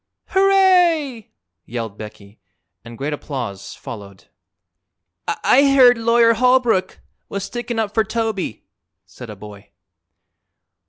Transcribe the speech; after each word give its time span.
"Hooray!" 0.29 1.29
yelled 1.67 1.95
Becky, 1.95 2.39
and 2.83 2.97
great 2.97 3.13
applause 3.13 3.75
followed. 3.75 4.25
"I 5.27 5.75
heard 5.75 5.95
Lawyer 5.99 6.33
Holbrook 6.33 7.01
was 7.29 7.43
stickin' 7.43 7.77
up 7.77 7.93
for 7.93 8.03
Toby," 8.03 8.65
said 9.05 9.29
a 9.29 9.35
boy. 9.35 9.69